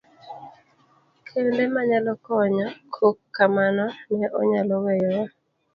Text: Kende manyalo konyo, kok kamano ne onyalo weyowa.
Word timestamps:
Kende 1.27 1.63
manyalo 1.73 2.13
konyo, 2.25 2.67
kok 2.95 3.17
kamano 3.35 3.85
ne 4.17 4.27
onyalo 4.39 4.75
weyowa. 4.83 5.25